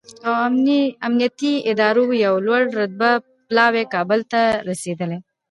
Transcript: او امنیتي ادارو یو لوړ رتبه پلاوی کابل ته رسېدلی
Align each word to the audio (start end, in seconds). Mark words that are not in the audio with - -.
او 0.25 0.33
امنیتي 1.05 1.53
ادارو 1.71 2.03
یو 2.25 2.35
لوړ 2.47 2.61
رتبه 2.79 3.11
پلاوی 3.47 3.83
کابل 3.93 4.19
ته 4.31 4.41
رسېدلی 4.69 5.19